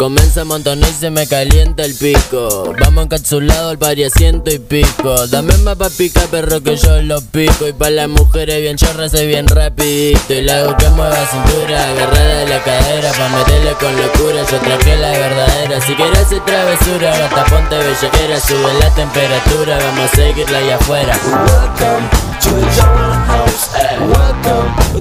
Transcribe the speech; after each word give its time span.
Comienza 0.00 0.40
a 0.40 0.44
montonar 0.46 0.88
y 0.88 0.94
se 0.94 1.10
me 1.10 1.26
calienta 1.26 1.84
el 1.84 1.94
pico. 1.94 2.72
Vamos 2.80 3.04
encapsulado 3.04 3.68
al 3.68 3.78
pari 3.78 4.04
asiento 4.04 4.50
y 4.50 4.58
pico. 4.58 5.26
Dame 5.26 5.54
más 5.58 5.76
pa' 5.76 5.90
pica, 5.90 6.22
perro, 6.22 6.62
que 6.62 6.74
yo 6.76 7.02
lo 7.02 7.20
pico. 7.20 7.68
Y 7.68 7.74
pa' 7.74 7.90
las 7.90 8.08
mujeres 8.08 8.62
bien 8.62 8.78
chorras 8.78 9.12
bien 9.12 9.46
rapidito. 9.46 10.32
Y 10.32 10.40
la 10.40 10.60
hago 10.60 10.74
que 10.78 10.88
mueva 10.88 11.26
cintura, 11.26 11.90
agarrada 11.90 12.34
de 12.38 12.48
la 12.48 12.62
cadera. 12.64 13.12
Pa' 13.12 13.28
meterle 13.28 13.72
con 13.72 13.94
locura, 13.94 14.42
yo 14.50 14.58
traje 14.60 14.96
la 14.96 15.10
verdadera. 15.10 15.80
Si 15.82 15.94
quieres 15.94 16.18
hacer 16.18 16.44
travesura, 16.46 17.18
gata 17.18 17.44
ponte 17.44 17.76
bellaquera. 17.76 18.40
Sube 18.40 18.72
la 18.80 18.94
temperatura, 18.94 19.76
vamos 19.84 20.10
a 20.10 20.16
seguirla 20.16 20.58
ahí 20.60 20.70
afuera. 20.70 21.20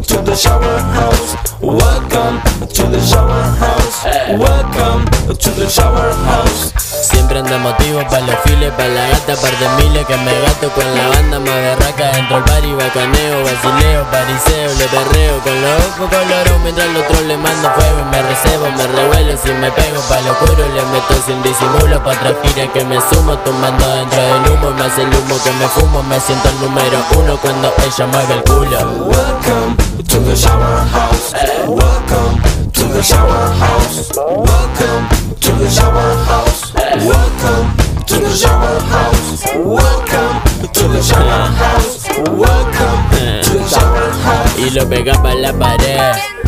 To 0.07 0.21
the 0.21 0.35
shower 0.35 0.79
house. 0.95 1.35
Welcome 1.59 2.39
to 2.71 2.83
the 2.87 3.01
shower 3.03 3.43
house. 3.59 4.05
Welcome 4.31 5.05
to 5.27 5.49
the 5.59 5.67
shower 5.67 6.13
house. 6.23 6.71
Siempre 6.79 7.39
ando 7.39 7.59
motivo 7.59 7.99
pa' 8.07 8.19
los 8.21 8.35
files, 8.43 8.71
pa' 8.77 8.87
la 8.87 9.07
gata, 9.09 9.35
par 9.35 9.51
de 9.59 9.67
miles 9.83 10.05
que 10.05 10.15
me 10.17 10.31
gato 10.41 10.69
con 10.71 10.85
la 10.95 11.07
banda 11.09 11.39
más 11.39 11.55
berraca 11.55 12.11
dentro 12.11 12.37
el 12.37 12.43
party, 12.43 12.71
bacaneo, 12.73 13.43
basileo, 13.43 14.03
pariseo, 14.11 14.69
le 14.77 14.87
perreo 14.87 15.39
con 15.43 15.55
los 15.61 15.73
ojos 15.87 16.09
colorados 16.09 16.59
mientras 16.63 16.87
los 16.89 17.03
otros 17.03 17.21
le 17.23 17.37
mando 17.37 17.69
fuego 17.75 17.99
y 17.99 18.05
me 18.11 18.21
recebo, 18.21 18.71
me 18.71 18.87
revuelo 18.87 19.37
si 19.37 19.51
me 19.51 19.71
pego 19.71 20.01
pa' 20.07 20.21
lo 20.21 20.31
oscuro 20.31 20.63
le 20.75 20.83
meto 20.91 21.13
sin 21.25 21.41
disimulo 21.43 22.03
pa' 22.03 22.11
otra 22.11 22.33
que 22.73 22.83
me 22.85 22.99
sumo 23.09 23.37
tumbando 23.39 23.87
dentro 23.87 24.21
del 24.21 24.51
humo, 24.51 24.71
hace 24.89 25.03
el 25.03 25.09
humo 25.09 25.35
que 25.43 25.51
me 25.51 25.67
fumo, 25.67 26.03
me 26.03 26.19
siento 26.19 26.49
el 26.49 26.59
número 26.61 26.97
uno 27.17 27.37
cuando 27.37 27.71
ella 27.85 28.07
mueve 28.07 28.33
el 28.33 28.43
culo. 28.43 29.05
Welcome 29.05 29.75
to 30.07 30.19
the 30.21 30.35
shower 30.35 30.83
house. 30.91 31.33
Welcome 31.67 32.41
to 32.73 32.85
the 32.93 33.01
shower 33.03 33.53
house. 33.59 34.09
Welcome 34.15 35.07
to 35.39 35.51
the 35.59 35.69
shower 35.69 36.15
house. 36.25 36.73
Welcome 37.05 37.75
to 38.05 38.15
the 38.19 38.35
shower 38.35 38.79
house. 38.89 39.45
Welcome 39.55 40.41
to 40.73 40.87
the 40.87 41.01
shower 41.03 41.45
house. 41.59 42.07
Welcome 42.25 43.03
to 43.43 43.57
the 43.59 43.67
shower 43.67 44.11
house. 44.23 44.57
y 44.57 44.69
lo 44.71 44.87
pega 44.89 45.13
pa' 45.21 45.35
la 45.35 45.53
pared. 45.53 46.38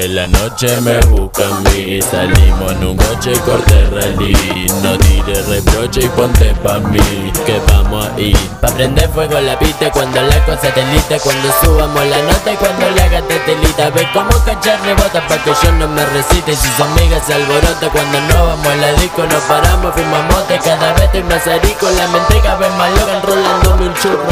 Que 0.00 0.08
la 0.08 0.26
noche 0.28 0.80
me 0.82 0.98
busca 1.06 1.42
a 1.44 1.60
mí. 1.60 2.00
Salimos 2.00 2.72
en 2.72 2.84
un 2.86 2.96
coche 2.96 3.32
y 3.32 3.38
corte 3.38 3.86
rally. 3.90 4.66
No 4.82 4.96
tires 4.98 5.46
reproche 5.48 6.02
y 6.04 6.08
ponte 6.08 6.54
pa' 6.62 6.78
mí 6.78 7.32
Que 7.44 7.60
vamos 7.72 8.06
a 8.06 8.20
ir. 8.20 8.36
Pa' 8.60 8.68
prender 8.68 9.08
fuego 9.10 9.40
la 9.40 9.58
pista 9.58 9.90
cuando 9.90 10.20
la 10.22 10.44
cosa 10.44 10.72
te 10.72 10.84
lista. 10.92 11.18
Cuando 11.18 11.48
subamos 11.62 12.06
la 12.06 12.22
nota 12.22 12.52
y 12.52 12.56
cuando 12.56 12.90
la 12.90 13.08
gata 13.08 13.34
te 13.44 13.56
lita 13.56 13.90
Ve 13.90 14.06
cómo 14.12 14.30
cachar 14.44 14.80
rebota 14.82 15.26
pa' 15.26 15.42
que 15.42 15.52
yo 15.62 15.72
no 15.72 15.88
me 15.88 16.04
recite. 16.06 16.54
Si 16.54 16.68
su 16.76 16.84
amiga 16.84 17.18
se 17.26 17.34
alborota 17.34 17.88
cuando 17.90 18.20
no 18.20 18.46
vamos 18.46 18.66
a 18.66 18.76
la 18.76 18.92
disco 19.00 19.22
Nos 19.24 19.42
paramos, 19.44 19.94
fumamos 19.94 20.34
mote, 20.34 20.58
cada 20.62 20.92
vez 20.92 21.04
estoy 21.04 21.22
más 21.24 21.46
arico 21.46 21.86
La 21.90 22.06
mente 22.08 22.40
cada 22.42 22.56
vez 22.56 22.70
más 22.76 22.90
loca 22.90 23.16
enrolándome 23.16 23.88
un 23.88 23.94
churro 23.94 24.28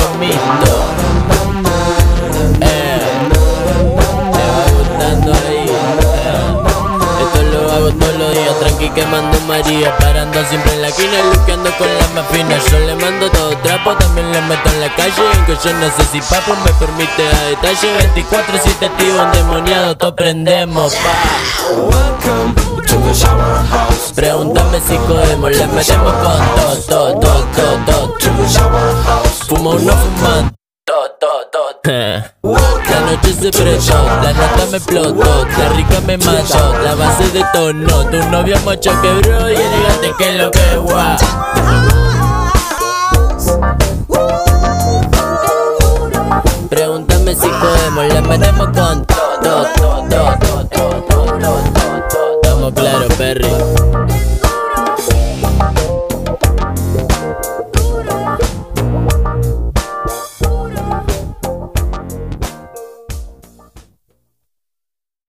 María 9.56 9.96
Parando 9.96 10.44
siempre 10.50 10.74
en 10.74 10.82
la 10.82 10.88
esquina, 10.88 11.16
luqueando 11.32 11.70
con 11.78 11.86
la 11.86 12.08
más 12.08 12.26
fina 12.30 12.58
Yo 12.70 12.78
le 12.78 12.94
mando 12.96 13.30
todo 13.30 13.56
trapo, 13.58 13.96
también 13.96 14.30
le 14.30 14.40
meto 14.42 14.68
en 14.68 14.80
la 14.82 14.94
calle 14.94 15.22
Aunque 15.34 15.56
yo 15.64 15.72
no 15.72 15.86
sé 15.96 16.04
si 16.12 16.20
papo 16.20 16.54
me 16.62 16.72
permite 16.74 17.26
a 17.26 17.44
detalle 17.44 17.88
24-7 18.14 18.86
activo 18.86 19.22
endemoniado, 19.22 19.96
todo 19.96 20.14
prendemos, 20.14 20.94
pa 20.96 21.74
Welcome 21.74 22.54
to 22.86 22.96
the 22.98 23.14
shower 23.14 23.64
house. 23.70 24.12
Pregúntame 24.14 24.78
si 24.86 24.94
podemos, 24.98 25.50
le 25.50 25.66
metemos 25.68 26.06
con 26.06 26.12
todo, 26.12 26.76
todo, 26.86 27.20
todo, 27.20 27.44
todo, 27.56 27.78
todo 27.86 28.08
To 28.08 28.28
the 28.28 28.48
shower 28.48 28.94
house. 29.04 29.42
Fumo 29.48 29.74
todo 29.76 30.55
La 31.86 33.00
noche 33.00 33.32
se 33.32 33.50
prestó, 33.52 33.94
la 34.20 34.32
nota 34.32 34.66
me 34.72 34.76
explotó 34.78 35.46
La 35.56 35.68
rica 35.76 36.00
me 36.04 36.18
mató, 36.18 36.74
la 36.82 36.96
base 36.96 37.28
detonó 37.30 38.04
Tu 38.06 38.16
novio 38.28 38.56
macho 38.64 38.90
quebró 39.02 39.48
y 39.48 39.54
elegante 39.54 40.12
que 40.18 40.32
lo 40.32 40.50
que 40.50 40.60
Pregúntame 46.68 47.34
si 47.36 47.48
podemos, 47.48 48.12
le 48.12 48.20
metemos 48.22 48.66
con 48.66 49.06
todo, 49.06 49.66
todo, 49.76 50.08
todo 50.08 50.45